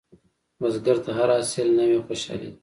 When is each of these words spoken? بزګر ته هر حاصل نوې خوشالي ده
بزګر 0.59 0.97
ته 1.05 1.09
هر 1.17 1.29
حاصل 1.37 1.67
نوې 1.79 1.97
خوشالي 2.05 2.47
ده 2.53 2.57